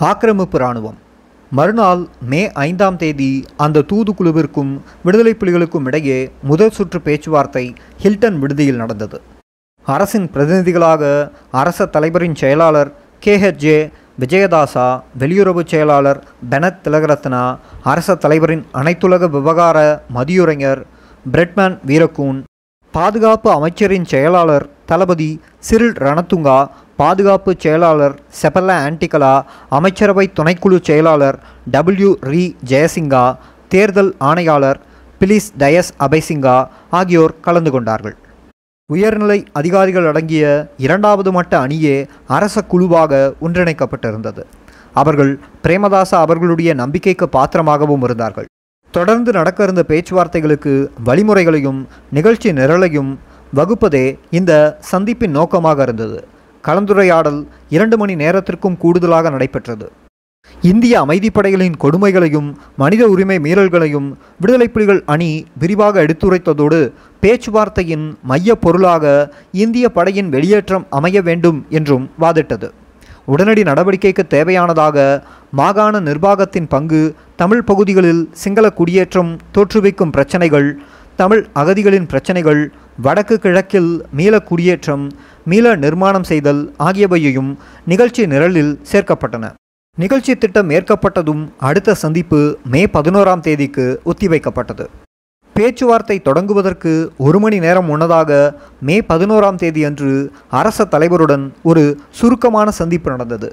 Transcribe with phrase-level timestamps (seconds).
[0.00, 0.96] ஆக்கிரமிப்பு இராணுவம்.
[1.52, 9.20] மறுநாள் மே ஐந்தாம் தேதி அந்த தூதுக்குழுவிற்கும் விடுதலை புலிகளுக்கும் இடையே முதல் சுற்று பேச்சுவார்த்தை ஹில்டன் விடுதியில் நடந்தது.
[9.86, 12.90] அரசின் பிரதிநிதிகளாக அரச தலைவரின் செயலாளர்
[13.26, 16.20] கேஹெச்ஜே விஜயதாசா வெளியுறவு செயலாளர்
[16.50, 19.78] பெனத் திலகரத்னா அரச தலைவரின் அனைத்துலக விவகார
[20.14, 20.82] மதியுரைஞர்
[21.32, 22.42] பிரெட்மேன் வீரக்கூன்
[22.94, 26.58] பாதுகாப்பு அமைச்சரின் செயலாளர் தளபதி சிறில் ரணத்துங்கா
[26.96, 29.34] பாதுகாப்பு செயலாளர் செபல்ல ஆன்டிகலா
[29.68, 31.38] அமைச்சரவை துணைக்குழு செயலாளர்
[31.70, 33.24] டபிள்யூ ரி ஜெயசிங்கா
[33.68, 34.80] தேர்தல் ஆணையாளர்
[35.20, 36.56] பிலிஸ் டயஸ் அபய்சிங்கா
[36.90, 38.16] ஆகியோர் கலந்து கொண்டார்கள்.
[38.90, 40.44] உயர்நிலை அதிகாரிகள் அடங்கிய
[40.76, 44.42] இரண்டாவது மட்ட அணியே அரச குழுவாக ஒன்றிணைக்கப்பட்டிருந்தது.
[44.92, 45.32] அவர்கள்
[45.64, 48.46] பிரேமதாசா அவர்களுடைய நம்பிக்கைக்கு பாத்திரமாகவும் இருந்தார்கள்.
[48.94, 53.10] தொடர்ந்து நடக்க இருந்த பேச்சுவார்த்தைகளுக்கு வழிமுறைகளையும் நிகழ்ச்சி நிரலையும்
[53.54, 54.52] வகுப்பதே இந்த
[54.92, 56.18] சந்திப்பின் நோக்கமாக இருந்தது.
[56.66, 59.86] கலந்துரையாடல் இரண்டு மணி நேரத்திற்கும் கூடுதலாக நடைபெற்றது.
[60.62, 64.08] இந்திய அமைதிப்படைகளின் கொடுமைகளையும் மனித உரிமை மீறல்களையும்
[64.40, 66.80] விடுதலை புலிகள் அணி விரிவாக எடுத்துரைத்ததோடு
[67.22, 69.04] பேச்சுவார்த்தையின் மைய பொருளாக
[69.64, 72.68] இந்திய படையின் வெளியேற்றம் அமைய வேண்டும் என்றும் வாதிட்டது.
[73.24, 74.96] உடனடி நடவடிக்கைக்கு தேவையானதாக
[75.50, 77.02] மாகாண நிர்வாகத்தின் பங்கு
[77.36, 80.68] தமிழ் பகுதிகளில் சிங்கள குடியேற்றம் தோற்றுவிக்கும் பிரச்சனைகள்
[81.16, 82.62] தமிழ் அகதிகளின் பிரச்சனைகள்
[83.02, 85.04] வடக்கு கிழக்கில் மீள குடியேற்றம்
[85.50, 87.50] மீள நிர்மாணம் செய்தல் ஆகியவையையும்
[87.86, 89.50] நிகழ்ச்சி நிரலில் சேர்க்கப்பட்டன.
[89.98, 94.84] நிகழ்ச்சி திட்டம் ஏற்கப்பட்டதும் அடுத்த சந்திப்பு மே பதினோராம் தேதிக்கு ஒத்திவைக்கப்பட்டது.
[95.56, 98.30] பேச்சுவார்த்தை தொடங்குவதற்கு ஒரு மணி நேரம் முன்னதாக
[98.80, 100.12] மே பதினோராம் தேதி அன்று
[100.60, 103.50] அரச தலைவருடன் ஒரு சுருக்கமான சந்திப்பு நடந்தது.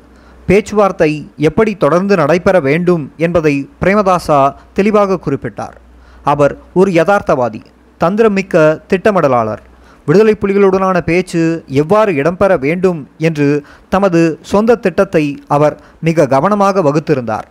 [0.47, 4.39] பேச்சுவார்த்தை எப்படி தொடர்ந்து நடைபெற வேண்டும் என்பதை பிரேமதாசா
[4.73, 5.75] தெளிவாக குறிப்பிட்டார்.
[6.23, 7.61] அவர் ஒரு யதார்த்தவாதி
[8.01, 8.55] தந்திரமிக்க
[8.87, 9.61] திட்டமிடலாளர்.
[10.07, 11.41] விடுதலை புலிகளுடனான பேச்சு
[11.81, 13.47] எவ்வாறு இடம்பெற வேண்டும் என்று
[13.89, 14.21] தமது
[14.51, 15.75] சொந்த திட்டத்தை அவர்
[16.07, 17.47] மிக கவனமாக வகுத்திருந்தார்.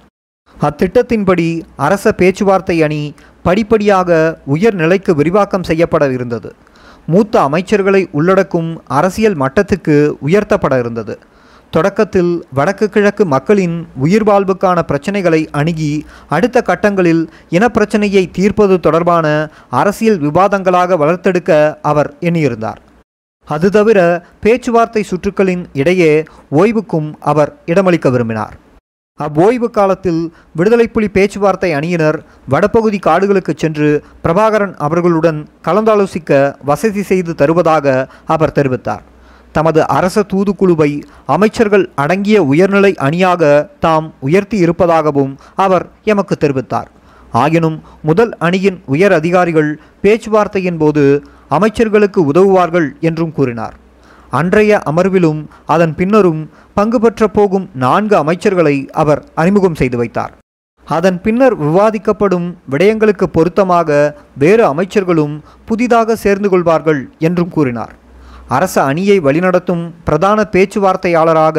[0.56, 3.02] அத்திட்டத்தின்படி அரச பேச்சுவார்த்தை அணி
[3.42, 6.50] படிப்படியாக உயர்நிலைக்கு விரிவாக்கம் செய்யப்பட இருந்தது.
[7.06, 9.96] மூத்த அமைச்சர்களை உள்ளடக்கும் அரசியல் மட்டத்துக்கு
[10.27, 11.14] உயர்த்தப்பட இருந்தது.
[11.75, 15.91] தொடக்கத்தில் வடக்கு கிழக்கு மக்களின் உயிர் வாழ்வுக்கான பிரச்சனைகளை அணுகி
[16.36, 17.20] அடுத்த கட்டங்களில்
[17.57, 19.27] இனப்பிரச்சனையை தீர்ப்பது தொடர்பான
[19.81, 21.51] அரசியல் விவாதங்களாக வளர்த்தெடுக்க
[21.91, 22.81] அவர் எண்ணியிருந்தார்.
[23.48, 23.98] அது தவிர
[24.45, 26.11] பேச்சுவார்த்தை சுற்றுக்களின் இடையே
[26.61, 28.57] ஓய்வுக்கும் அவர் இடமளிக்க விரும்பினார்.
[29.20, 30.20] அவ்வோய்வு காலத்தில்
[30.58, 32.19] விடுதலைப்புலி பேச்சுவார்த்தை அணியினர்
[32.52, 33.89] வடபகுதி காடுகளுக்கு சென்று
[34.25, 39.05] பிரபாகரன் அவர்களுடன் கலந்தாலோசிக்க வசதி செய்து தருவதாக அவர் தெரிவித்தார்.
[39.52, 40.90] தமது அரச தூதுக்குழுவை
[41.34, 43.42] அமைச்சர்கள் அடங்கிய உயர்நிலை அணியாக
[43.84, 45.33] தாம் உயர்த்தி இருப்பதாகவும்
[45.64, 46.88] அவர் எமக்கு தெரிவித்தார்.
[47.33, 49.70] ஆயினும் முதல் அணியின் உயர் அதிகாரிகள்
[50.02, 51.05] பேச்சுவார்த்தையின் போது
[51.58, 53.77] அமைச்சர்களுக்கு உதவுவார்கள் என்றும் கூறினார்.
[54.39, 55.40] அன்றைய அமர்விலும்
[55.74, 56.42] அதன் பின்னரும்
[56.74, 60.33] பங்கு பெற்ற போகும் நான்கு அமைச்சர்களை அவர் அறிமுகம் செய்து வைத்தார்.
[60.86, 65.34] அதன் பின்னர் விவாதிக்கப்படும் விடயங்களுக்கு பொருத்தமாக வேறு அமைச்சர்களும்
[65.64, 67.92] புதிதாக சேர்ந்து கொள்வார்கள் என்றும் கூறினார்.
[68.56, 71.58] அரச அணியை வழிநடத்தும் பிரதான பேச்சுவார்த்தையாளராக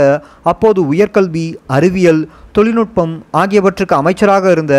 [0.52, 1.46] அப்போது உயர்கல்வி
[1.78, 2.22] அறிவியல்
[2.52, 4.76] தொழில்நுட்பம் ஆகியவற்றுக்கு அமைச்சராக இருந்த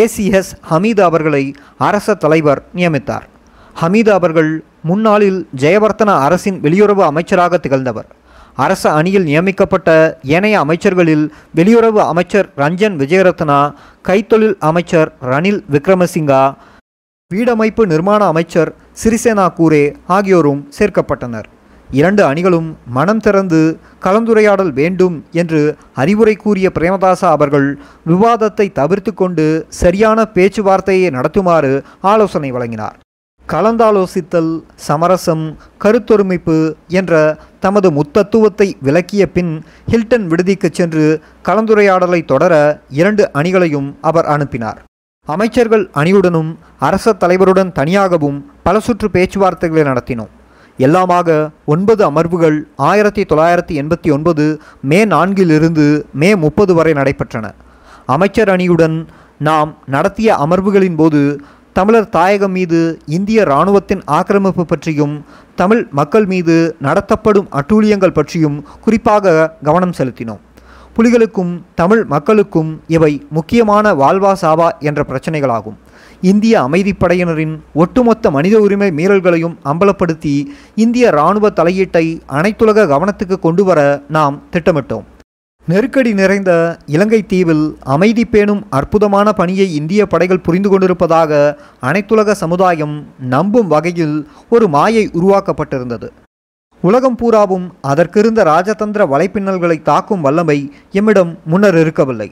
[0.00, 1.44] ஏசிஎஸ் ஹமீது அவர்களை
[1.88, 3.26] அரச தலைவர் நியமித்தார்.
[3.76, 4.50] ஹமீது அவர்கள்
[4.82, 8.08] முன்னாளில் ஜெயவர்த்தன அரசின் வெளியுறவு அமைச்சராக திகழ்ந்தவர்.
[8.64, 9.88] அரச அணியில் நியமிக்கப்பட்ட
[10.36, 11.24] ஏனைய அமைச்சர்களில்
[11.58, 13.58] வெளியுறவு அமைச்சர் ரஞ்சன் விஜயரத்னா
[14.08, 16.42] கைத்தொழில் அமைச்சர் ரணில் விக்ரமசிங்கா
[17.32, 18.70] வீடமைப்பு நிர்மாண அமைச்சர்
[19.02, 19.84] சிறிசேனா கூரே
[20.16, 21.46] ஆகியோரும் சேர்க்கப்பட்டனர்.
[21.90, 23.60] இரண்டு அணிகளும் மனம் திறந்து
[24.06, 25.60] கலந்துரையாடல் வேண்டும் என்று
[26.02, 27.68] அறிவுரை கூறிய பிரேமதாசா அவர்கள்
[28.10, 29.46] விவாதத்தை தவிர்த்து கொண்டு
[29.80, 31.72] சரியான பேச்சுவார்த்தையை நடத்துமாறு
[32.12, 32.96] ஆலோசனை வழங்கினார்.
[33.46, 34.52] கலந்தாலோசித்தல்
[34.86, 35.44] சமரசம்
[35.84, 36.58] கருத்தொருமைப்பு
[37.00, 37.12] என்ற
[37.66, 39.52] தமது முத்தத்துவத்தை விளக்கிய பின்
[39.92, 41.06] ஹில்டன் விடுதிக்கு சென்று
[41.48, 42.54] கலந்துரையாடலை தொடர
[43.00, 44.80] இரண்டு அணிகளையும் அவர் அனுப்பினார்.
[45.26, 50.32] அமைச்சர்கள் அணியுடனும் அரச தலைவருடன் தனியாகவும் பல சுற்று பேச்சுவார்த்தைகளை நடத்தினோம்.
[50.78, 57.50] எல்லாமாக ஒன்பது அமர்வுகள் ஆயிரத்தி தொள்ளாயிரத்தி எண்பத்தி ஒன்பது மே நான்கிலிருந்து மே முப்பது வரை நடைபெற்றன.
[58.06, 59.06] அமைச்சர் அணியுடன்
[59.38, 61.40] நாம் நடத்திய அமர்வுகளின் போது
[61.72, 65.24] தமிழர் தாயகம் மீது இந்திய இராணுவத்தின் ஆக்கிரமிப்பு பற்றியும்
[65.54, 70.42] தமிழ் மக்கள் மீது நடத்தப்படும் அட்டூழியங்கள் பற்றியும் குறிப்பாக கவனம் செலுத்தினோம்.
[70.96, 75.78] புலிகளுக்கும் தமிழ் மக்களுக்கும் இவை முக்கியமான வாழ்வா சாவா என்ற பிரச்சனைகளாகும்.
[76.30, 80.34] இந்திய அமைதிப்படையினரின் ஒட்டுமொத்த மனித உரிமை மீறல்களையும் அம்பலப்படுத்தி
[80.84, 82.04] இந்திய இராணுவ தலையீட்டை
[82.38, 83.80] அனைத்துலக கவனத்துக்கு கொண்டு வர
[84.16, 85.04] நாம் திட்டமிட்டோம்.
[85.68, 86.50] நெருக்கடி நிறைந்த
[86.94, 87.62] இலங்கை தீவில்
[87.94, 91.32] அமைதி பேணும் அற்புதமான பணியை இந்திய படைகள் புரிந்து கொண்டிருப்பதாக
[91.90, 92.96] அனைத்துலக சமுதாயம்
[93.34, 94.16] நம்பும் வகையில்
[94.48, 96.08] ஒரு மாயை உருவாக்கப்பட்டிருந்தது.
[96.86, 100.56] உலகம் பூராவும் அதற்கிருந்த ராஜதந்திர வலைப்பின்னல்களை தாக்கும் வல்லமை
[100.98, 102.26] எம்மிடம் முன்னர் இருக்கவில்லை.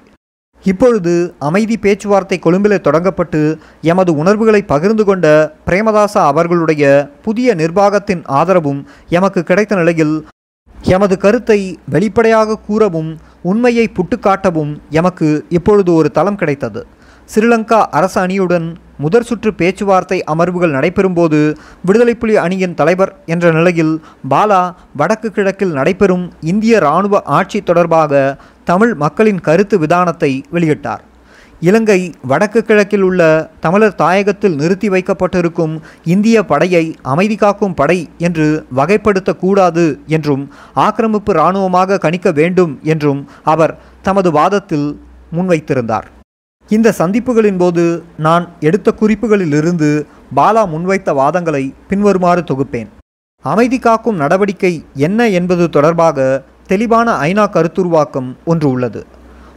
[0.65, 1.13] இப்பொழுது
[1.47, 3.41] அமைதி பேச்சுவார்த்தை கொழும்பிலே தொடங்கப்பட்டு
[3.93, 5.27] எமது உணர்வுகளை பகிர்ந்து கொண்ட
[5.69, 6.85] பிரேமதாசா அவர்களுடைய
[7.27, 8.81] புதிய நிர்வாகத்தின் ஆதரவும்
[9.19, 10.15] எமக்கு கிடைத்த நிலையில்
[10.97, 11.59] எமது கருத்தை
[11.95, 13.11] வெளிப்படையாக கூறவும்
[13.51, 15.29] உண்மையை புட்டுக்காட்டவும் எமக்கு
[15.59, 16.83] இப்பொழுது ஒரு தளம் கிடைத்தது.
[17.31, 18.67] ஸ்ரீலங்கா அரசு அணியுடன்
[19.03, 21.39] முதற் சுற்று பேச்சுவார்த்தை அமர்வுகள் நடைபெறும்போது
[21.87, 23.95] விடுதலை புலி அணியின் தலைவர் என்ற நிலையில்
[24.33, 24.63] பாலா
[25.01, 28.21] வடக்கு கிழக்கில் நடைபெறும் இந்திய இராணுவ ஆட்சி தொடர்பாக
[28.71, 31.03] தமிழ் மக்களின் கருத்து விதானத்தை வெளியிட்டார்.
[31.61, 31.99] இலங்கை
[32.31, 33.23] வடக்கு கிழக்கில் உள்ள
[33.65, 35.75] தமிழர் தாயகத்தில் நிறுத்தி வைக்கப்பட்டிருக்கும்
[36.15, 37.99] இந்திய படையை அமைதி காக்கும் படை
[38.29, 38.49] என்று
[38.79, 39.85] வகைப்படுத்தக்கூடாது
[40.17, 40.43] என்றும்
[40.87, 43.23] ஆக்கிரமிப்பு இராணுவமாக கணிக்க வேண்டும் என்றும்
[43.53, 43.75] அவர்
[44.09, 44.89] தமது வாதத்தில்
[45.37, 46.09] முன்வைத்திருந்தார்.
[46.75, 47.83] இந்த சந்திப்புகளின் போது
[48.27, 49.89] நான் எடுத்த குறிப்புகளிலிருந்து
[50.37, 52.89] பாலா முன்வைத்த வாதங்களை பின்வருமாறு தொகுப்பேன்.
[53.45, 54.73] அமைதி காக்கும் நடவடிக்கை
[55.07, 56.27] என்ன என்பது தொடர்பாக
[56.71, 59.03] தெளிவான ஐநா கருத்துருவாக்கம் ஒன்று உள்ளது.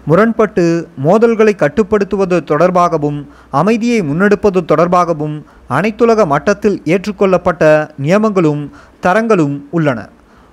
[0.05, 0.65] முரண்பட்டு
[1.05, 3.19] மோதல்களை கட்டுப்படுத்துவது தொடர்பாகவும்
[3.61, 5.37] அமைதியை முன்னெடுப்பது தொடர்பாகவும்
[5.77, 7.63] அனைத்துலக மட்டத்தில் ஏற்றுக்கொள்ளப்பட்ட
[8.01, 8.63] நியமங்களும்
[9.05, 9.99] தரங்களும் உள்ளன.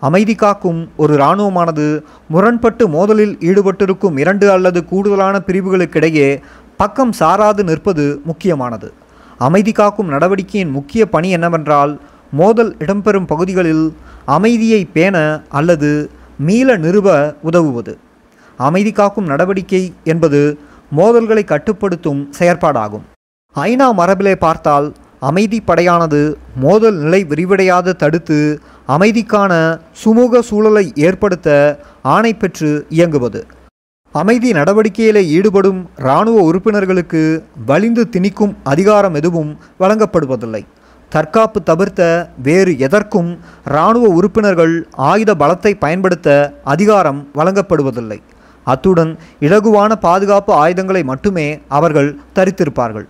[0.06, 1.84] அமைதி காக்கும் ஒரு இராணுவமானது
[2.28, 6.28] முரண்பட்டு மோதலில் ஈடுபட்டிருக்கும் இரண்டு அல்லது கூடுதலான பிரிவுகளுக்கிடையே
[6.76, 8.88] பக்கம் சாராது நிற்பது முக்கியமானது.
[9.38, 11.92] அமைதி காக்கும் நடவடிக்கையின் முக்கிய பணி என்னவென்றால்
[12.32, 13.84] மோதல் இடம்பெறும் பகுதிகளில்
[14.24, 15.16] அமைதியை பேண
[15.48, 15.92] அல்லது
[16.38, 17.08] மீள நிறுவ
[17.42, 17.94] உதவுவது.
[18.56, 20.42] அமைதி காக்கும் நடவடிக்கை என்பது
[20.96, 23.06] மோதல்களை கட்டுப்படுத்தும் செயற்பாடாகும்.
[23.54, 24.88] ஐநா மரபிலே பார்த்தால்
[25.20, 26.20] அமைதி படையானது
[26.62, 28.38] மோதல் நிலை விரிவடையாத தடுத்து
[28.88, 33.46] அமைதிக்கான சுமூக சூழலை ஏற்படுத்த ஆணை பெற்று இயங்குவது.
[34.12, 40.64] அமைதி நடவடிக்கையிலே ஈடுபடும் இராணுவ உறுப்பினர்களுக்கு வலிந்து திணிக்கும் அதிகாரம் எதுவும் வழங்கப்படுவதில்லை.
[41.08, 48.20] தற்காப்பு தவிர்த்த வேறு எதற்கும் இராணுவ உறுப்பினர்கள் ஆயுத பலத்தை பயன்படுத்த அதிகாரம் வழங்கப்படுவதில்லை.
[48.64, 53.06] அத்துடன் இலகுவான பாதுகாப்பு ஆயுதங்களை மட்டுமே அவர்கள் தரித்திருப்பார்கள்.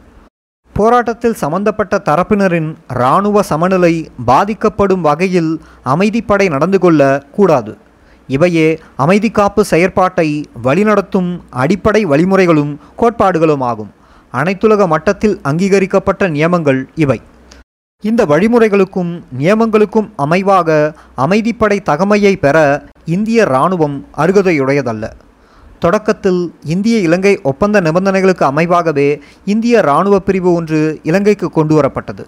[0.72, 7.76] போராட்டத்தில் சம்பந்தப்பட்ட தரப்பினரின் இராணுவ சமநிலை பாதிக்கப்படும் வகையில் அமைதிப்படை நடந்து கொள்ள கூடாது.
[8.28, 13.90] இவையே அமைதி காப்பு செயற்பாட்டை வழிநடத்தும் அடிப்படை வழிமுறைகளும் கோட்பாடுகளும் ஆகும்.
[14.32, 17.20] அனைத்துலக மட்டத்தில் அங்கீகரிக்கப்பட்ட நியமங்கள் இவை.
[18.00, 25.10] இந்த வழிமுறைகளுக்கும் நியமங்களுக்கும் அமைவாக அமைதிப்படை தகமையை பெற இந்திய இராணுவம் அருகதையுடையதல்ல.
[25.84, 26.40] தொடக்கத்தில்
[26.74, 29.08] இந்திய இலங்கை ஒப்பந்த நிபந்தனைகளுக்கு அமைவாகவே
[29.52, 30.80] இந்திய இராணுவ பிரிவு ஒன்று
[31.10, 32.24] இலங்கைக்கு கொண்டு வரப்பட்டது.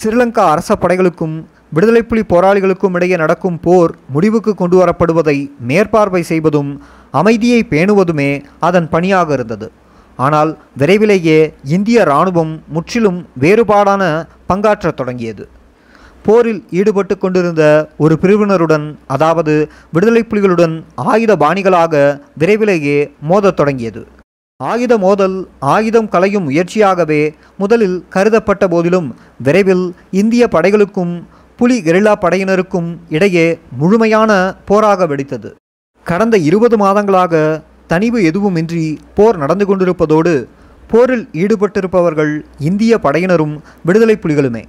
[0.00, 1.36] ஸ்ரீலங்கா அரச படைகளுக்கும்
[1.76, 5.36] விடுதலை புலி போராளிகளுக்கும் இடையே நடக்கும் போர் முடிவுக்கு கொண்டு வரப்படுவதை
[5.68, 6.72] மேற்பார்வை செய்வதும்
[7.20, 8.30] அமைதியை பேணுவதுமே
[8.68, 9.68] அதன் பணியாக இருந்தது.
[10.18, 10.50] ஆனால்
[10.80, 11.38] விரைவிலேயே
[11.76, 14.02] இந்திய இராணுவம் முற்றிலும் வேறுபாடான
[14.50, 15.44] பங்காற்றத் தொடங்கியது.
[16.26, 17.62] போரில் ஈடுபட்டு கொண்டிருந்த
[18.04, 19.54] ஒரு பிரிவினருடன் அதாவது
[19.94, 20.74] விடுதலை புலிகளுடன்
[21.10, 21.94] ஆயுத பாணிகளாக
[22.40, 22.98] விரைவிலேயே
[23.30, 24.02] மோதத் தொடங்கியது.
[24.60, 25.36] ஆயுத மோதல்
[25.74, 27.22] ஆயுதம் களையும் முயற்சியாகவே
[27.62, 29.08] முதலில் கருதப்பட்ட போதிலும்
[29.46, 29.86] விரைவில்
[30.20, 31.14] இந்திய படைகளுக்கும்
[31.58, 33.46] புலி கெரில்லா படையினருக்கும் இடையே
[33.80, 34.30] முழுமையான
[34.70, 35.50] போராக வெடித்தது.
[36.06, 37.40] கடந்த இருபது மாதங்களாக
[37.92, 38.84] தனிவு எதுவுமின்றி
[39.14, 40.34] போர் நடந்து கொண்டிருப்பதோடு
[40.92, 42.32] போரில் ஈடுபட்டிருப்பவர்கள்
[42.68, 43.54] இந்திய படையினரும்
[43.84, 44.62] விடுதலை புலிகளுமே.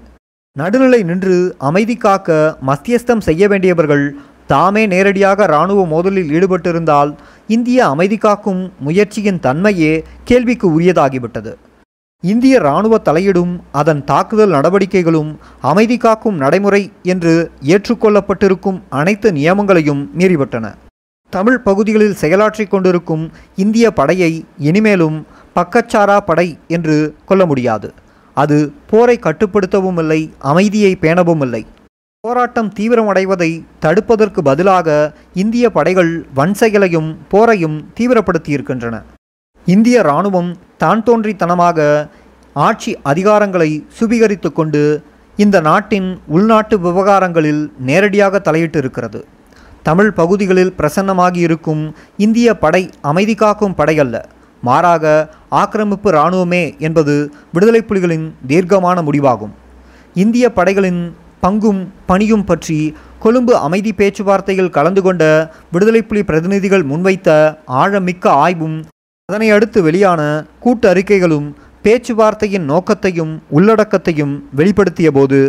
[0.57, 1.35] நடுநிலை நின்று
[1.67, 2.31] அமைதி காக்க
[2.67, 4.03] மத்தியஸ்தம் செய்ய வேண்டியவர்கள்
[4.47, 7.11] தாமே நேரடியாக இராணுவ மோதலில் ஈடுபட்டிருந்தால்
[7.47, 11.53] இந்திய அமைதி காக்கும் முயற்சியின் தன்மையே கேள்விக்கு உரியதாகிவிட்டது.
[12.23, 15.31] இந்திய இராணுவ தலையீடும் அதன் தாக்குதல் நடவடிக்கைகளும்
[15.71, 17.33] அமைதி காக்கும் நடைமுறை என்று
[17.75, 20.65] ஏற்றுக்கொள்ளப்பட்டிருக்கும் அனைத்து நியமங்களையும் மீறிவிட்டன.
[21.33, 23.25] தமிழ் பகுதிகளில் செயலாற்றிக் கொண்டிருக்கும்
[23.65, 24.31] இந்திய படையை
[24.69, 25.19] இனிமேலும்
[25.55, 27.89] பக்கச்சாரா படை என்று கொள்ள முடியாது.
[28.41, 28.57] அது
[28.89, 30.21] போரை கட்டுப்படுத்தவும் இல்லை
[30.51, 31.63] அமைதியை பேணவும் இல்லை.
[32.23, 33.49] போராட்டம் தீவிரமடைவதை
[33.85, 34.87] தடுப்பதற்கு பதிலாக
[35.43, 38.95] இந்திய படைகள் வன்செயலையும் போரையும் தீவிரப்படுத்தியிருக்கின்றன.
[39.67, 41.79] இந்திய இராணுவம் தான் தோன்றித்தனமாக
[42.55, 44.81] ஆட்சி அதிகாரங்களை சுபீகரித்து கொண்டு
[45.37, 49.21] இந்த நாட்டின் உள்நாட்டு விவகாரங்களில் நேரடியாக தலையிட்டு இருக்கிறது
[49.83, 51.81] தமிழ் பகுதிகளில் பிரசன்னமாகி இருக்கும்
[52.17, 54.15] இந்திய படை அமைதி காக்கும் படை அல்ல
[54.67, 55.05] மாறாக
[55.61, 57.15] ஆக்கிரமிப்பு இராணுவமே என்பது
[57.55, 59.53] விடுதலை புலிகளின் தீர்க்கமான முடிவாகும்.
[60.15, 61.01] இந்திய படைகளின்
[61.45, 62.79] பங்கும் பணியும் பற்றி
[63.23, 65.23] கொழும்பு அமைதி பேச்சுவார்த்தையில் கலந்து கொண்ட
[65.73, 67.29] விடுதலை புலி பிரதிநிதிகள் முன்வைத்த
[67.81, 68.77] ஆழமிக்க ஆய்வும்
[69.29, 70.21] அதனை அடுத்து வெளியான
[70.63, 71.47] கூட்டு அறிக்கைகளும்
[71.85, 75.39] பேச்சுவார்த்தையின் நோக்கத்தையும் உள்ளடக்கத்தையும் வெளிப்படுத்திய போது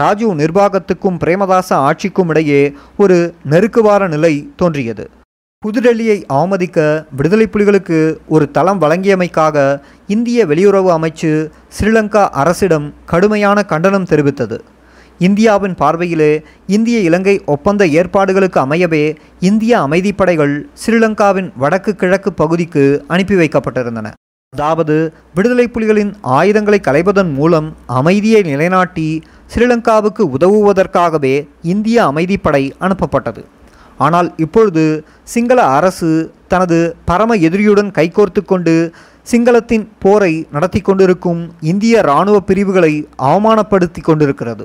[0.00, 2.60] ராஜீவ் நிர்வாகத்துக்கும் பிரேமதாச ஆட்சிக்கும் இடையே
[2.96, 3.16] ஒரு
[3.52, 5.06] நெருக்குவார நிலை தோன்றியது.
[5.64, 6.78] புதுடெல்லியை அவமதிக்க
[7.16, 7.98] விடுதலை புலிகளுக்கு
[8.34, 9.56] ஒரு தளம் வழங்கியமைக்காக
[10.06, 11.30] இந்திய வெளியுறவு அமைச்சு
[11.78, 14.58] ஸ்ரீலங்கா அரசிடம் கடுமையான கண்டனம் தெரிவித்தது.
[15.18, 16.30] இந்தியாவின் பார்வையிலே
[16.76, 19.02] இந்திய இலங்கை ஒப்பந்த ஏற்பாடுகளுக்கு அமையவே
[19.40, 24.14] இந்திய அமைதிப்படைகள் ஸ்ரீலங்காவின் வடக்கு கிழக்கு பகுதிக்கு அனுப்பி வைக்கப்பட்டிருந்தன.
[24.52, 24.98] அதாவது
[25.34, 29.08] விடுதலை புலிகளின் ஆயுதங்களை களைவதன் மூலம் அமைதியை நிலைநாட்டி
[29.54, 31.36] ஸ்ரீலங்காவுக்கு உதவுவதற்காகவே
[31.74, 33.42] இந்திய அமைதிப்படை அனுப்பப்பட்டது.
[34.06, 34.84] ஆனால் இப்பொழுது
[35.34, 36.10] சிங்கள அரசு
[36.52, 36.78] தனது
[37.10, 38.74] பரம எதிரியுடன் கைகோர்த்து கொண்டு
[39.30, 41.40] சிங்களத்தின் போரை நடத்தி கொண்டிருக்கும்
[41.70, 42.92] இந்திய இராணுவ பிரிவுகளை
[43.30, 44.64] அவமானப்படுத்தி கொண்டிருக்கிறது.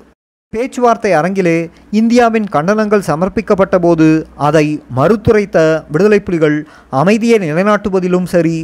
[0.53, 1.57] பேச்சுவார்த்தை அரங்கிலே
[1.99, 4.07] இந்தியாவின் கண்டனங்கள் சமர்ப்பிக்கப்பட்ட போது
[4.47, 4.65] அதை
[4.97, 5.57] மறுத்துரைத்த
[5.91, 6.57] விடுதலை புலிகள்
[7.01, 8.57] அமைதியை நிலைநாட்டுவதிலும் சரி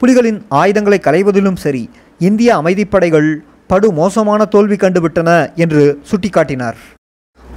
[0.00, 1.84] புலிகளின் ஆயுதங்களை களைவதிலும் சரி
[2.20, 3.30] இந்திய அமைதிப்படைகள்
[3.70, 5.30] படு மோசமான தோல்வி கண்டுவிட்டன
[5.64, 6.78] என்று சுட்டிக்காட்டினார்.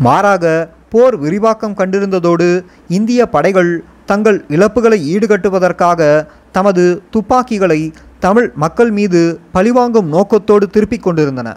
[0.05, 0.45] மாறாக
[0.91, 2.47] போர் விரிவாக்கம் கண்டிருந்ததோடு
[2.87, 3.71] இந்திய படைகள்
[4.05, 5.99] தங்கள் இழப்புகளை ஈடுகட்டுவதற்காக
[6.51, 7.81] தமது துப்பாக்கிகளை
[8.19, 9.21] தமிழ் மக்கள் மீது
[9.51, 11.49] பழிவாங்கும் நோக்கத்தோடு திருப்பிக் கொண்டிருந்தன.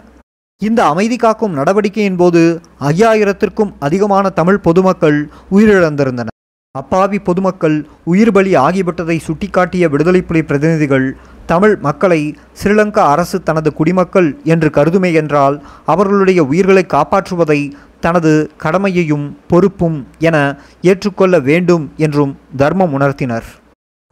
[0.61, 2.41] இந்த அமைதி காக்கும் நடவடிக்கையின் போது
[2.89, 5.19] ஐயாயிரத்திற்கும் அதிகமான தமிழ் பொதுமக்கள்
[5.51, 6.33] உயிரிழந்திருந்தனர்.
[6.75, 11.07] அப்பாவி பொதுமக்கள் உயிர் பலி ஆகிவிட்டதை சுட்டிக்காட்டிய விடுதலை புலி பிரதிநிதிகள்
[11.45, 12.21] தமிழ் மக்களை
[12.59, 17.59] ஸ்ரீலங்கா அரசு தனது குடிமக்கள் என்று கருதுமே என்றால் அவர்களுடைய உயிர்களை காப்பாற்றுவதை
[18.05, 18.31] தனது
[18.63, 19.97] கடமையையும் பொறுப்பும்
[20.27, 20.37] என
[20.81, 23.47] ஏற்றுக்கொள்ள வேண்டும் என்றும் தர்மம் உணர்த்தினர்.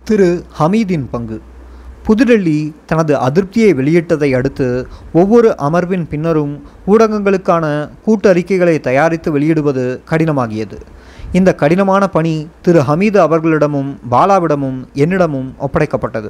[0.03, 1.37] திரு ஹமீதின் பங்கு.
[2.07, 4.67] புதுடெல்லி தனது அதிருப்தியை வெளியிட்டதை அடுத்து
[5.13, 6.55] ஒவ்வொரு அமர்வின் பின்னரும்
[6.87, 7.65] ஊடகங்களுக்கான
[8.05, 10.79] கூட்டறிக்கைகளை தயாரித்து வெளியிடுவது கடினமாகியது.
[11.37, 12.33] இந்த கடினமான பணி
[12.65, 16.29] திரு ஹமீது அவர்களிடமும் பாலாவிடமும் என்னிடமும் ஒப்படைக்கப்பட்டது.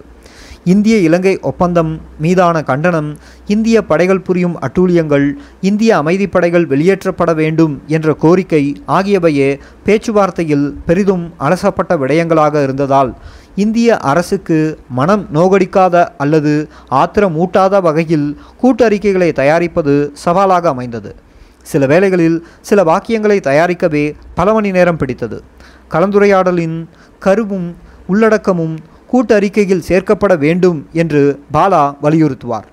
[0.65, 3.17] இந்திய இலங்கை ஒப்பந்தம் மீதான கண்டனம்
[3.47, 5.25] இந்திய படைகள் புரியும் அட்டூழியங்கள்
[5.61, 13.11] இந்திய அமைதிப்படைகள் வெளியேற்றப்பட வேண்டும் என்ற கோரிக்கை ஆகியவையே பேச்சுவார்த்தையில் பெரிதும் அலசப்பட்ட விடயங்களாக இருந்ததால்
[13.55, 21.15] இந்திய அரசுக்கு மனம் நோகடிக்காத அல்லது ஆத்திரமூட்டாத வகையில் கூட்டறிக்கைகளை தயாரிப்பது சவாலாக அமைந்தது.
[21.61, 24.05] சில வேளைகளில் சில வாக்கியங்களை தயாரிக்கவே
[24.35, 25.43] பல மணி நேரம் பிடித்தது.
[25.91, 26.77] கலந்துரையாடலின்
[27.25, 27.69] கருவும்
[28.07, 28.75] உள்ளடக்கமும்
[29.13, 31.23] கூட்டறிக்கையில் சேர்க்கப்பட வேண்டும் என்று
[31.55, 32.67] பாலா வலியுறுத்துவார்.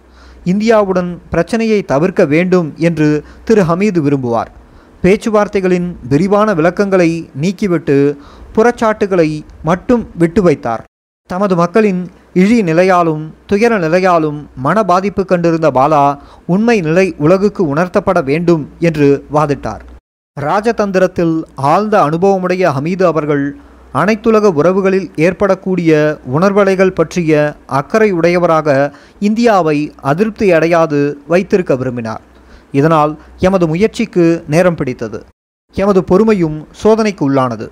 [0.52, 3.08] இந்தியாவுடன் பிரச்சனையை தவிர்க்க வேண்டும் என்று
[3.48, 4.50] திரு ஹமீது விரும்புவார்.
[5.02, 7.10] பேச்சுவார்த்தைகளின் விரிவான விளக்கங்களை
[7.42, 7.96] நீக்கிவிட்டு
[8.56, 9.28] புறச்சாட்டுகளை
[9.68, 10.82] மட்டும் விட்டு வைத்தார்.
[11.30, 12.00] தமது மக்களின்
[12.42, 16.04] இழி நிலையாலும் துயர நிலையாலும் மன பாதிப்பு கண்டிருந்த பாலா
[16.54, 19.82] உண்மை நிலை உலகுக்கு உணர்த்தப்பட வேண்டும் என்று வாதிட்டார்.
[20.36, 21.34] ராஜதந்திரத்தில்
[21.70, 23.44] ஆழ்ந்த அனுபவமுடைய ஹமீது அவர்கள்
[23.94, 32.20] அனைத்துலக உறவுகளில் ஏற்படக்கூடிய உணர்வலைகள் பற்றிய அக்கறை உடையவராக இந்தியாவை அதிருப்தி அடையாது வைத்திருக்க விரும்பினார்.
[32.72, 35.20] இதனால் எமது முயற்சிக்கு நேரம் பிடித்தது.
[35.74, 37.68] எமது பொறுமையும் சோதனைக்கு உள்ளானது.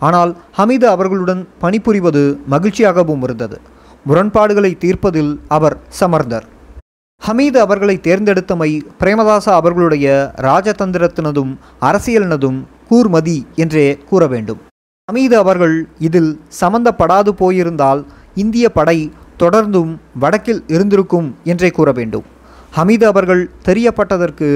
[0.00, 3.60] ஆனால் ஹமீது அவர்களுடன் பணிபுரிவது மகிழ்ச்சியாகவும் இருந்தது.
[4.04, 6.46] முரண்பாடுகளை தீர்ப்பதில் அவர் சமர்ந்தர்.
[7.26, 12.58] ஹமீது அவர்களை தேர்ந்தெடுத்தமை பிரேமதாசா அவர்களுடைய ராஜதந்திரத்தினதும் அரசியலினதும்
[12.90, 14.60] கூர்மதி என்றே கூற வேண்டும்.
[15.08, 15.74] ஹமீது அவர்கள்
[16.06, 18.00] இதில் சம்பந்தப்படாது போயிருந்தால்
[18.34, 18.96] இந்திய படை
[19.42, 22.26] தொடர்ந்தும் வடக்கில் இருந்திருக்கும் என்றே கூற வேண்டும்.
[22.76, 24.48] ஹமீது அவர்கள் தெரியப்பட்டதற்கு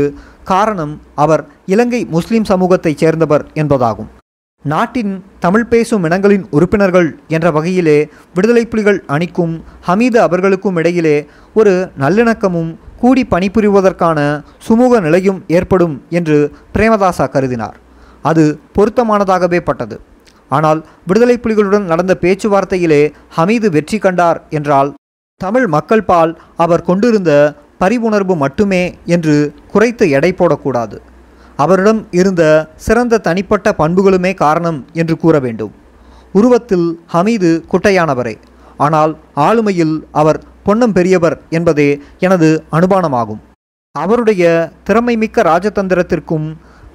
[0.45, 4.11] காரணம் அவர் இலங்கை முஸ்லிம் சமூகத்தைச் சேர்ந்தவர் என்பதாகும்.
[4.65, 7.99] நாட்டின் தமிழ் பேசும் இனங்களின் உறுப்பினர்கள் என்ற வகையிலே
[8.35, 9.57] விடுதலை புலிகள் அணிக்கும்
[9.89, 11.17] ஹமீது அவர்களுக்கும் இடையிலே
[11.55, 14.21] ஒரு நல்லிணக்கமும் கூடி பணிபுரிவதற்கான
[14.69, 16.39] சுமூக நிலையும் ஏற்படும் என்று
[16.77, 17.77] பிரேமதாசா கருதினார்.
[18.23, 19.97] அது பொருத்தமானதாகவே பட்டது.
[20.57, 23.03] ஆனால் விடுதலை புலிகளுடன் நடந்த பேச்சுவார்த்தையிலே
[23.37, 24.91] ஹமீது வெற்றி கண்டார் என்றால்
[25.41, 26.33] தமிழ் மக்கள் பால்
[26.65, 27.31] அவர் கொண்டிருந்த
[27.83, 28.83] பரிவுணர்வு மட்டுமே
[29.15, 29.35] என்று
[29.73, 30.97] குறைத்து எடை போடக்கூடாது.
[31.59, 32.43] அவரிடம் இருந்த
[32.87, 35.73] சிறந்த தனிப்பட்ட பண்புகளுமே காரணம் என்று கூற வேண்டும்.
[36.35, 38.35] உருவத்தில் ஹமீது குட்டையானவரே.
[38.85, 39.13] ஆனால்
[39.47, 41.89] ஆளுமையில் அவர் பொன்னம் பெரியவர் என்பதே
[42.27, 43.41] எனது அனுமானமாகும்.
[43.95, 44.45] அவருடைய
[44.87, 46.47] திறமைமிக்க ராஜதந்திரத்திற்கும்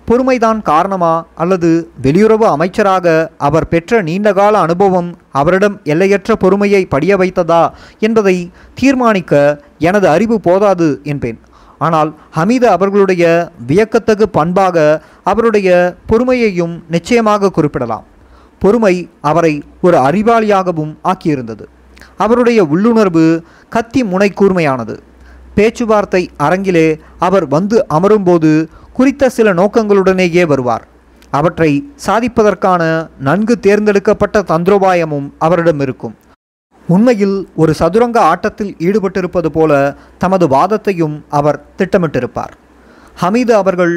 [0.07, 7.63] பொறுமைதான் காரணமா அல்லது வெளியுறவு அமைச்சராக அவர் பெற்ற நீண்டகால அனுபவம் அவரிடம் எல்லையற்ற பொறுமையை படிய வைத்ததா
[7.99, 11.39] என்பதை தீர்மானிக்க எனது அறிவு போதாது என்பேன்.
[11.77, 13.23] ஆனால் ஹமீது அவர்களுடைய
[13.67, 18.05] வியக்கத்தகு பண்பாக அவருடைய பொறுமையையும் நிச்சயமாக குறிப்பிடலாம்.
[18.59, 21.65] பொறுமை அவரை ஒரு அறிவாளியாகவும் ஆக்கியிருந்தது.
[22.17, 24.97] அவருடைய உள்ளுணர்வு கத்தி முனை கூர்மையானது
[25.55, 26.87] பேச்சுவார்த்தை அரங்கிலே
[27.19, 28.51] அவர் வந்து அமரும்போது
[28.97, 30.85] குறித்த சில நோக்கங்களுடனேயே வருவார்.
[31.29, 31.71] அவற்றை
[32.05, 32.83] சாதிப்பதற்கான
[33.19, 36.15] நன்கு தேர்ந்தெடுக்கப்பட்ட தந்திரோபாயமும் அவரிடம் இருக்கும்.
[36.87, 39.71] உண்மையில் ஒரு சதுரங்க ஆட்டத்தில் ஈடுபட்டிருப்பது போல
[40.17, 42.53] தமது வாதத்தையும் அவர் திட்டமிட்டிருப்பார்.
[43.21, 43.95] ஹமீது அவர்கள்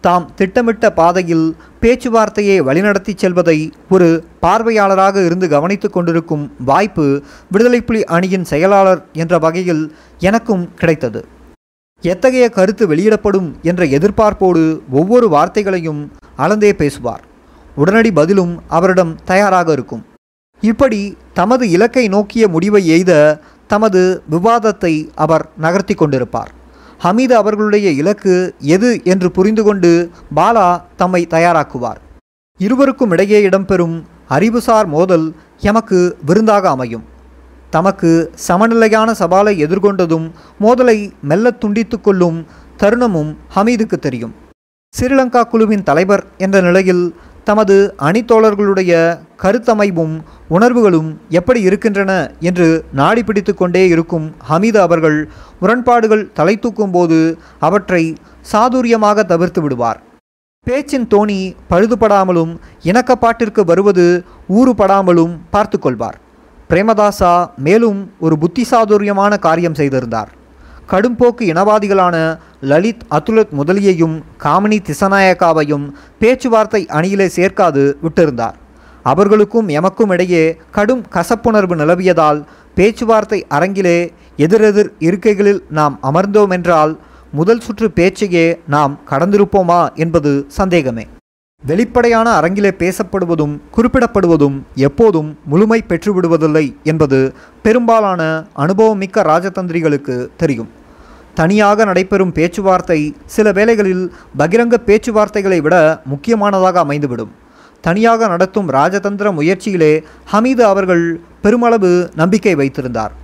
[0.00, 1.46] தாம் திட்டமிட்ட பாதையில்
[1.82, 4.08] பேச்சுவார்த்தையை வழிநடத்தி செல்வதை ஒரு
[4.42, 7.06] பார்வையாளராக இருந்து கவனித்து கொண்டிருக்கும் வாய்ப்பு
[7.50, 9.84] விடுதலை புலி அணியின் செயலாளர் என்ற வகையில்
[10.18, 11.22] எனக்கும் கிடைத்தது.
[12.02, 17.22] எத்தகைய கருத்து வெளியிடப்படும் என்ற எதிர்பார்ப்போடு ஒவ்வொரு வார்த்தைகளையும் அளந்தே பேசுவார்.
[17.76, 20.04] உடனடி பதிலும் அவரிடம் தயாராக இருக்கும்.
[20.60, 26.52] இப்படி தமது இலக்கை நோக்கிய முடிவை எய்த தமது விவாதத்தை அவர் நகர்த்தி கொண்டிருப்பார்.
[27.04, 32.00] ஹமீது அவர்களுடைய இலக்கு எது என்று புரிந்து கொண்டு பாலா தம்மை தயாராக்குவார்.
[32.58, 37.04] இருவருக்கும் இடையே இடம்பெறும் அறிவுசார் மோதல் எமக்கு விருந்தாக அமையும்.
[37.76, 38.10] தமக்கு
[38.46, 40.26] சமநிலையான சவாலை எதிர்கொண்டதும்
[40.64, 40.98] மோதலை
[41.30, 42.40] மெல்ல துண்டித்து கொள்ளும்
[42.80, 44.34] தருணமும் ஹமீதுக்கு தெரியும்.
[44.94, 47.04] ஸ்ரீலங்கா குழுவின் தலைவர் என்ற நிலையில்
[47.48, 47.74] தமது
[48.06, 48.92] அணித்தோழர்களுடைய
[49.42, 50.14] கருத்தமைவும்
[50.54, 52.12] உணர்வுகளும் எப்படி இருக்கின்றன
[52.48, 52.66] என்று
[53.00, 55.18] நாடி பிடித்து கொண்டே இருக்கும் ஹமீது அவர்கள்
[55.60, 57.18] முரண்பாடுகள் தலை தூக்கும் போது
[57.68, 58.02] அவற்றை
[58.52, 60.00] சாதுரியமாக தவிர்த்து விடுவார்.
[60.66, 61.40] பேச்சின் தோணி
[61.70, 62.52] பழுதுபடாமலும்
[62.90, 64.06] இணக்கப்பாட்டிற்கு வருவது
[64.58, 66.18] ஊறுபடாமலும் பார்த்து கொள்வார்.
[66.70, 70.30] பிரேமதாசா மேலும் ஒரு புத்திசாதுரியமான காரியம் செய்திருந்தார்.
[70.90, 72.16] கடும்போக்கு இனவாதிகளான
[72.60, 75.86] லலித் அதுலத் முதலியையும் காமினி திசநாயக்காவையும்
[76.18, 78.56] பேச்சுவார்த்தை அணியிலே சேர்க்காது விட்டிருந்தார்.
[79.02, 82.40] அவர்களுக்கும் எமக்கும் இடையே கடும் கசப்புணர்வு நிலவியதால்
[82.74, 83.98] பேச்சுவார்த்தை அரங்கிலே
[84.36, 86.94] எதிரெதிர் இருக்கைகளில் நாம் அமர்ந்தோமென்றால்
[87.32, 91.06] முதல் சுற்று பேச்சையே நாம் கடந்திருப்போமா என்பது சந்தேகமே.
[91.70, 97.18] வெளிப்படையான அரங்கிலே பேசப்படுவதும் குறிப்பிடப்படுவதும் எப்போதும் முழுமை பெற்றுவிடுவதில்லை என்பது
[97.62, 98.22] பெரும்பாலான
[98.64, 100.68] அனுபவமிக்க ராஜதந்திரிகளுக்கு தெரியும்.
[101.34, 104.04] தனியாக நடைபெறும் பேச்சுவார்த்தை சில வேளைகளில்
[104.38, 107.32] பகிரங்க பேச்சுவார்த்தைகளை விட முக்கியமானதாக அமைந்துவிடும்.
[107.80, 109.92] தனியாக நடத்தும் ராஜதந்திர முயற்சியிலே
[110.32, 113.14] ஹமீது அவர்கள் பெருமளவு நம்பிக்கை வைத்திருந்தார்.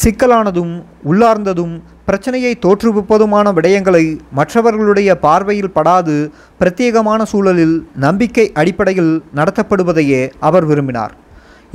[0.00, 0.74] சிக்கலானதும்
[1.10, 1.72] உள்ளார்ந்ததும்
[2.08, 4.02] பிரச்சனையை தோற்றுவிப்பதுமான விடயங்களை
[4.38, 6.16] மற்றவர்களுடைய பார்வையில் படாது
[6.60, 7.74] பிரத்யேகமான சூழலில்
[8.04, 11.14] நம்பிக்கை அடிப்படையில் நடத்தப்படுவதையே அவர் விரும்பினார்.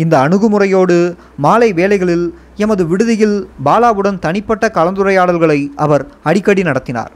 [0.03, 0.98] இந்த அணுகுமுறையோடு
[1.46, 2.25] மாலை வேளைகளில்
[2.65, 7.12] எமது விடுதியில் பாலாவுடன் தனிப்பட்ட கலந்துரையாடல்களை அவர் அடிக்கடி நடத்தினார்.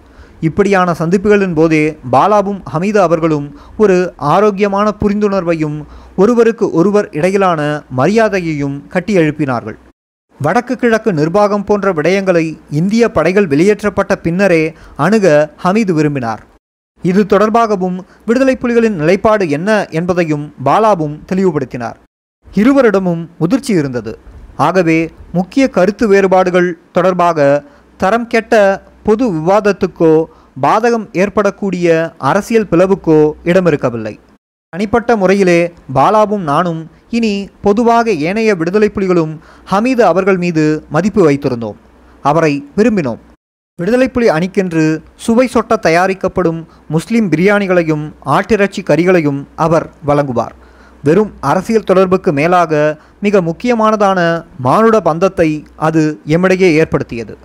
[0.48, 3.48] இப்படியான சந்திப்புகளின் போதே பாலாவும் ஹமீதா அவர்களும்
[3.78, 3.98] ஒரு
[4.36, 5.78] ஆரோக்கியமான புரிந்துணர்வையும்
[6.16, 7.62] ஒருவருக்கு ஒருவர் இடையிலான
[8.02, 9.78] மரியாதையையும் கட்டி எழுப்பினார்கள்
[10.46, 12.44] வடக்கு கிழக்கு நிர்வாகம் போன்ற விடயங்களை
[12.80, 14.64] இந்திய படைகள் வெளியேற்றப்பட்ட பின்னரே
[14.96, 15.26] அணுக
[15.64, 16.42] ஹமீது விரும்பினார்.
[17.04, 21.98] இது தொடர்பாகவும் விடுதலை புலிகளின் நிலைப்பாடு என்ன என்பதையும் பாலாவும் தெளிவுபடுத்தினார்.
[22.54, 24.14] இருவரிடமும் முதிர்ச்சி இருந்தது.
[24.68, 25.00] ஆகவே
[25.34, 27.48] முக்கிய கருத்து வேறுபாடுகள் தொடர்பாக
[27.98, 28.54] தரம் கெட்ட
[29.04, 30.14] பொது விவாதத்துக்கோ
[30.62, 31.88] பாதகம் ஏற்படக்கூடிய
[32.30, 34.16] அரசியல் பிளவுக்கோ இடமிருக்கவில்லை.
[34.74, 35.60] தனிப்பட்ட முறையிலே
[35.96, 36.82] பாலாவும் நானும்
[37.18, 39.34] இனி பொதுவாக ஏனைய விடுதலை புலிகளும்
[39.72, 41.80] ஹமீது அவர்கள் மீது மதிப்பு வைத்திருந்தோம்.
[42.30, 43.22] அவரை விரும்பினோம்.
[43.80, 44.84] விடுதலை புலி அணிக்கென்று
[45.26, 50.56] சுவை சொட்ட தயாரிக்கப்படும் முஸ்லிம் பிரியாணிகளையும் ஆட்டிறைச்சி கறிகளையும் அவர் வழங்குவார்.
[51.04, 52.72] வெறும் அரசியல் தொடர்புக்கு மேலாக
[53.26, 54.20] மிக முக்கியமானதான
[54.66, 55.50] மானுட பந்தத்தை
[55.88, 56.04] அது
[56.36, 57.36] எம்மிடையே ஏற்படுத்தியது.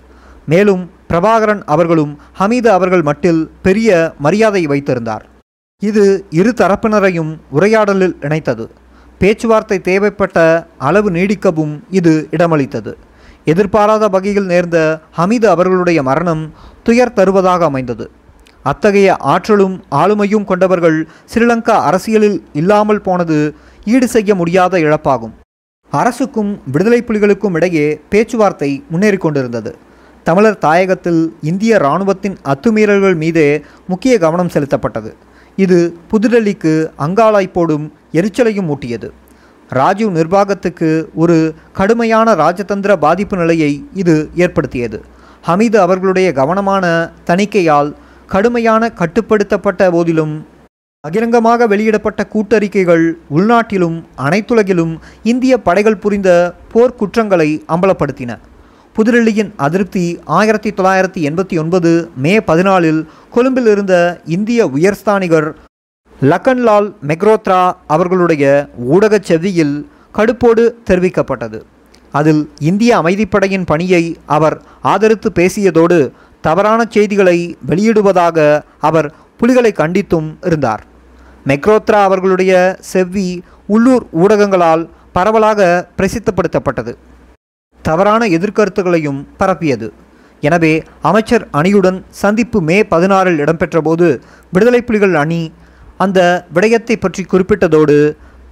[0.45, 3.89] மேலும் பிரபாகரன் அவர்களும் ஹமீது அவர்கள் மட்டில் பெரிய
[4.25, 5.25] மரியாதை வைத்திருந்தார்.
[5.81, 6.03] இது
[6.39, 8.65] இரு தரப்பினரையும் உரையாடலில் இணைத்தது.
[9.23, 10.37] பேச்சுவார்த்தை தேவைப்பட்ட
[10.87, 12.91] அளவு நீடிக்கவும் இது இடமளித்தது.
[13.51, 14.77] எதிர்பாராத வகையில் நேர்ந்த
[15.17, 16.43] ஹமீது அவர்களுடைய மரணம்
[16.87, 18.05] துயர் தருவதாக அமைந்தது.
[18.71, 20.97] அத்தகைய ஆற்றலும் ஆளுமையும் கொண்டவர்கள்
[21.31, 23.37] ஸ்ரீலங்கா அரசியலில் இல்லாமல் போனது
[23.93, 25.33] ஈடு செய்ய முடியாத இழப்பாகும்.
[25.91, 29.73] அரசுக்கும் விடுதலை புலிகளுக்கும் இடையே பேச்சுவார்த்தை முன்னேறி கொண்டிருந்தது.
[30.27, 33.49] தமிழர் தாயகத்தில் இந்திய இராணுவத்தின் அத்துமீறல்கள் மீதே
[33.91, 35.11] முக்கிய கவனம் செலுத்தப்பட்டது.
[35.57, 35.77] இது
[36.11, 36.73] புதுடெல்லிக்கு
[37.05, 39.09] அங்காளாய் போடும் எரிச்சலையும் ஊட்டியது.
[39.69, 44.97] ராஜீவ் நிர்வாகத்துக்கு ஒரு கடுமையான ராஜதந்திர பாதிப்பு நிலையை இது ஏற்படுத்தியது.
[45.47, 46.85] ஹமீது அவர்களுடைய கவனமான
[47.29, 47.91] தணிக்கையால்
[48.27, 50.33] கடுமையான கட்டுப்படுத்தப்பட்ட போதிலும்
[51.03, 53.05] பகிரங்கமாக வெளியிடப்பட்ட கூட்டறிக்கைகள்
[53.37, 56.29] உள்நாட்டிலும் அனைத்துலகிலும் இந்திய படைகள் புரிந்த
[56.73, 58.31] போர்க்குற்றங்களை அம்பலப்படுத்தின.
[58.97, 62.99] புதுடெல்லியின் அதிருப்தி ஆயிரத்தி தொள்ளாயிரத்தி எண்பத்தி ஒன்பது மே பதினாலில்
[63.31, 63.93] கொழும்பில் இருந்த
[64.25, 65.47] இந்திய உயர்ஸ்தானிகர்
[66.21, 71.61] லக்கன்லால் மெக்ரோத்ரா அவர்களுடைய ஊடகச் செவியில் கடுப்போடு தெரிவிக்கப்பட்டது.
[72.11, 80.83] அதில் இந்திய அமைதிப்படையின் பணியை அவர் ஆதரித்து பேசியதோடு தவறான செய்திகளை வெளியிடுவதாக அவர் புலிகளை கண்டித்தும் இருந்தார்.
[81.47, 86.93] மெக்ரோத்ரா அவர்களுடைய செவ்வி உள்ளூர் ஊடகங்களால் பரவலாக பிரசித்தப்படுத்தப்பட்டது.
[87.87, 89.87] தவறான எதிர்கருத்துகளையும் பரப்பியது.
[90.47, 90.73] எனவே
[91.09, 94.07] அமைச்சர் அணியுடன் சந்திப்பு மே பதினாறில் இடம்பெற்றபோது
[94.55, 95.41] விடுதலை புலிகள் அணி
[96.05, 96.19] அந்த
[96.55, 97.97] விடயத்தை பற்றி குறிப்பிட்டதோடு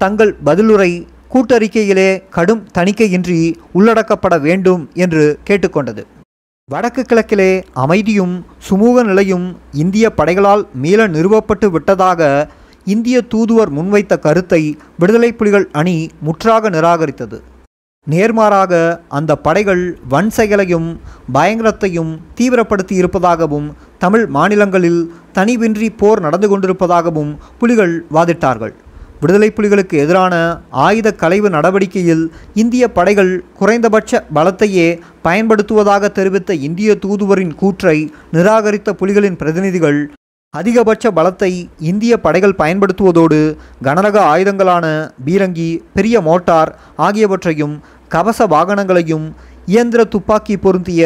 [0.04, 0.92] தங்கள் பதிலுரை
[1.34, 3.40] கூட்டறிக்கையிலே கடும் தணிக்கையின்றி
[3.78, 6.02] உள்ளடக்கப்பட வேண்டும் என்று கேட்டுக்கொண்டது.
[6.70, 7.52] வடக்கு கிழக்கிலே
[7.84, 8.36] அமைதியும்
[8.68, 9.48] சுமூக நிலையும்
[9.84, 12.32] இந்திய படைகளால் மீள நிறுவப்பட்டு விட்டதாக
[12.94, 14.62] இந்திய தூதுவர் முன்வைத்த கருத்தை
[15.02, 17.40] விடுதலை புலிகள் அணி முற்றாக நிராகரித்தது.
[18.12, 18.74] நேர்மாறாக
[19.08, 20.88] அந்த படைகள் வன் செயலையும்
[21.34, 23.68] பயங்கரத்தையும் தீவிரப்படுத்தி இருப்பதாகவும்
[24.04, 25.02] தமிழ் மாநிலங்களில்
[25.34, 28.74] தனிவின்றி போர் நடந்து கொண்டிருப்பதாகவும் புலிகள் வாதிட்டார்கள்.
[29.20, 34.88] விடுதலை புலிகளுக்கு எதிரான ஆயுத களைவு நடவடிக்கையில் இந்திய படைகள் குறைந்தபட்ச பலத்தையே
[35.24, 37.98] பயன்படுத்துவதாக தெரிவித்த இந்திய தூதுவரின் கூற்றை
[38.34, 40.00] நிராகரித்த புலிகளின் பிரதிநிதிகள்
[40.54, 41.50] அதிகபட்ச பலத்தை
[41.90, 43.38] இந்திய படைகள் பயன்படுத்துவதோடு
[43.84, 44.86] கனரக ஆயுதங்களான
[45.26, 47.76] பீரங்கி பெரிய மோட்டார் ஆகியவற்றையும்
[48.10, 49.28] கவச வாகனங்களையும்
[49.66, 51.04] இயந்திர துப்பாக்கி பொருந்திய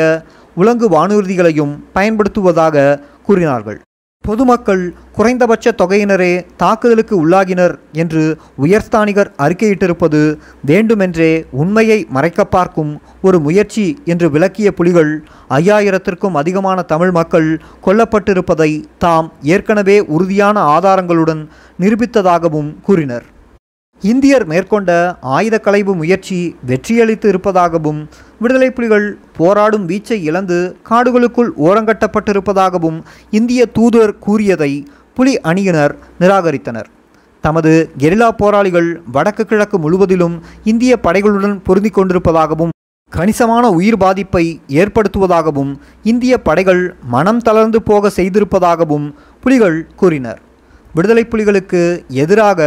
[0.56, 2.86] உலங்கு வானூர்திகளையும் பயன்படுத்துவதாக
[3.24, 3.80] கூறினார்கள்.
[4.26, 4.84] பொதுமக்கள்
[5.16, 8.24] குறைந்தபட்ச தொகையினரே தாக்குதலுக்கு உள்ளாகினர் என்று
[8.66, 10.22] உயர்ஸ்தானிகர் அறிக்கையிட்டிருப்பது
[10.66, 11.30] வேண்டுமென்றே
[11.64, 15.12] உண்மையை மறைக்க பார்க்கும் ஒரு முயற்சி என்று விளக்கிய புலிகள்
[15.50, 17.50] ஐயாயிரத்திற்கும் அதிகமான தமிழ் மக்கள்
[17.86, 21.44] கொல்லப்பட்டிருப்பதை தாம் ஏற்கனவே உறுதியான ஆதாரங்களுடன்
[21.80, 23.26] நிரூபித்ததாகவும் கூறினர்.
[24.02, 24.92] இந்தியர் மேற்கொண்ட
[25.36, 28.00] ஆயுத களைவு முயற்சி வெற்றியளித்து இருப்பதாகவும்
[28.40, 30.58] விடுதலை புலிகள் போராடும் வீச்சை இழந்து
[30.90, 32.98] காடுகளுக்குள் ஓரங்கட்டப்பட்டிருப்பதாகவும்
[33.30, 34.72] இந்திய தூதர் கூறியதை
[35.16, 36.90] புலி அணியினர் நிராகரித்தனர்.
[37.42, 42.74] தமது கெரில்லா போராளிகள் வடக்கு கிழக்கு முழுவதிலும் இந்திய படைகளுடன் பொருந்தி கொண்டிருப்பதாகவும்
[43.12, 44.46] கணிசமான உயிர் பாதிப்பை
[44.82, 45.72] ஏற்படுத்துவதாகவும்
[46.04, 49.08] இந்திய படைகள் மனம் தளர்ந்து போக செய்திருப்பதாகவும்
[49.44, 50.40] புலிகள் கூறினர்.
[50.94, 52.60] விடுதலை புலிகளுக்கு எதிராக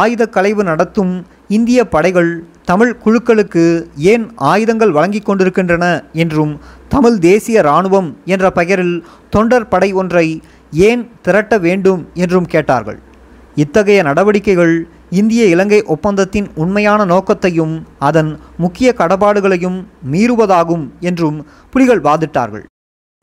[0.00, 1.12] ஆயுத களைவு நடத்தும்
[1.56, 2.30] இந்திய படைகள்
[2.70, 3.64] தமிழ் குழுக்களுக்கு
[4.12, 5.84] ஏன் ஆயுதங்கள் வழங்கிக் கொண்டிருக்கின்றன
[6.22, 6.52] என்றும்
[6.94, 8.96] தமிழ் தேசிய இராணுவம் என்ற பெயரில்
[9.34, 10.26] தொண்டர் படை ஒன்றை
[10.88, 12.98] ஏன் திரட்ட வேண்டும் என்றும் கேட்டார்கள்.
[13.62, 14.74] இத்தகைய நடவடிக்கைகள்
[15.20, 17.74] இந்திய இலங்கை ஒப்பந்தத்தின் உண்மையான நோக்கத்தையும்
[18.08, 18.30] அதன்
[18.62, 19.80] முக்கிய கடப்பாடுகளையும்
[20.12, 21.38] மீறுவதாகும் என்றும்
[21.74, 22.64] புலிகள் வாதிட்டார்கள்.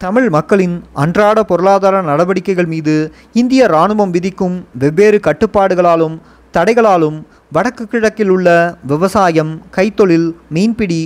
[0.02, 2.94] தமிழ் மக்களின் அன்றாட பொருளாதார நடவடிக்கைகள் மீது
[3.42, 6.16] இந்திய இராணுவம் விதிக்கும் வெவ்வேறு கட்டுப்பாடுகளாலும்
[6.54, 7.18] தடைகளாலும்
[7.52, 8.48] வடக்கு கிழக்கில் உள்ள
[8.88, 11.02] விவசாயம் கைத்தொழில் மீன்பிடி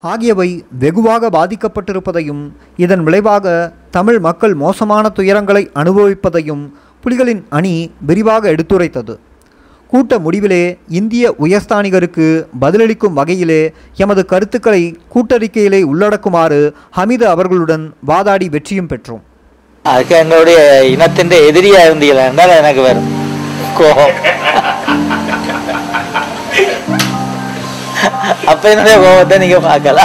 [0.00, 2.42] ஆகியவை வெகுவாக பாதிக்கப்பட்டிருப்பதையும்
[2.76, 6.64] இதன் விளைவாக தமிழ் மக்கள் மோசமான துயரங்களை அனுபவிப்பதையும்
[7.04, 9.14] புலிகளின் அணி விரிவாக எடுத்துரைத்தது.
[9.86, 12.26] கூட்ட முடிவிலே இந்திய உயர்ஸ்தானிகருக்கு
[12.60, 14.82] பதிலளிக்கும் வகையிலே எமது கருத்துக்களை
[15.14, 16.60] கூட்டறிக்கையிலே உள்ளடக்குமாறு
[16.96, 19.22] ஹமிது அவர்களுடன் வாதாடி வெற்றியும் பெற்றோம்.
[19.82, 20.58] அதுக்கு எங்களுடைய
[20.94, 23.08] இனத்தின் எதிரியாக இருந்தீங்களா என்றால் எனக்கு வரும்
[23.78, 24.16] கோபம்.
[28.48, 30.00] ಅಪ್ಪೇನಲ್ಲೇ ಹೋಗೋದೇ ನೀವು ಆಗಲ್ಲ